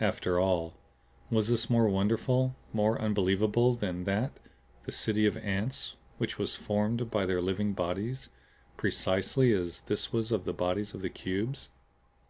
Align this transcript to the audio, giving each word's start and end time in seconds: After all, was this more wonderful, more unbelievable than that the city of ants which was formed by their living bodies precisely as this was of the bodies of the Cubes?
After 0.00 0.40
all, 0.40 0.72
was 1.30 1.48
this 1.48 1.68
more 1.68 1.86
wonderful, 1.86 2.56
more 2.72 2.98
unbelievable 2.98 3.74
than 3.74 4.04
that 4.04 4.32
the 4.86 4.90
city 4.90 5.26
of 5.26 5.36
ants 5.36 5.96
which 6.16 6.38
was 6.38 6.56
formed 6.56 7.10
by 7.10 7.26
their 7.26 7.42
living 7.42 7.74
bodies 7.74 8.30
precisely 8.78 9.52
as 9.52 9.80
this 9.80 10.14
was 10.14 10.32
of 10.32 10.46
the 10.46 10.54
bodies 10.54 10.94
of 10.94 11.02
the 11.02 11.10
Cubes? 11.10 11.68